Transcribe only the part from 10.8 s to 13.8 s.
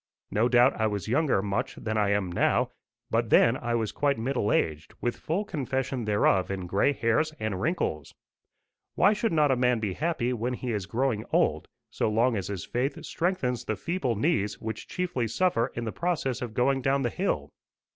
growing old, so long as his faith strengthens the